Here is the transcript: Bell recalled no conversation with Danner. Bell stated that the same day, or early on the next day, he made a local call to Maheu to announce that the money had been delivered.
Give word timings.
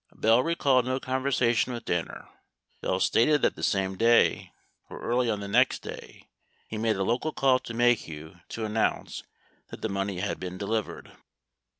Bell 0.15 0.41
recalled 0.41 0.85
no 0.85 0.99
conversation 0.99 1.73
with 1.73 1.85
Danner. 1.85 2.27
Bell 2.81 2.99
stated 2.99 3.43
that 3.43 3.55
the 3.55 3.61
same 3.61 3.97
day, 3.97 4.51
or 4.89 4.99
early 4.99 5.29
on 5.29 5.41
the 5.41 5.47
next 5.47 5.83
day, 5.83 6.27
he 6.67 6.75
made 6.79 6.95
a 6.95 7.03
local 7.03 7.31
call 7.31 7.59
to 7.59 7.73
Maheu 7.75 8.41
to 8.49 8.65
announce 8.65 9.21
that 9.69 9.83
the 9.83 9.89
money 9.89 10.17
had 10.19 10.39
been 10.39 10.57
delivered. 10.57 11.11